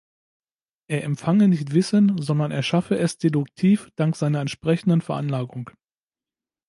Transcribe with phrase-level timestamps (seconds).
[0.87, 5.69] Er empfange nicht Wissen, sondern erschaffe es deduktiv dank seiner entsprechenden Veranlagung.